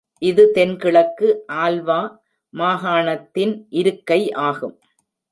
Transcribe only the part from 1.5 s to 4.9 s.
Alva, மாகாணத்தின் இருக்கை ஆகும்.